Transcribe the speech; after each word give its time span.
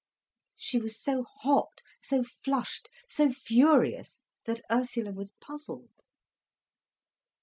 She 0.57 0.79
was 0.79 0.99
so 0.99 1.25
hot, 1.43 1.83
so 2.01 2.23
flushed, 2.23 2.89
so 3.07 3.31
furious, 3.31 4.23
that 4.45 4.63
Ursula 4.71 5.11
was 5.11 5.29
puzzled. 5.39 6.01